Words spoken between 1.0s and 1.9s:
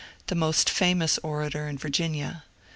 orator in Vir